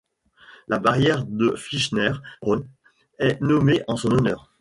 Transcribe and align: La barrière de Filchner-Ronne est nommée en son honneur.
La 0.67 0.79
barrière 0.79 1.25
de 1.27 1.53
Filchner-Ronne 1.55 2.67
est 3.19 3.39
nommée 3.39 3.83
en 3.87 3.95
son 3.97 4.09
honneur. 4.09 4.49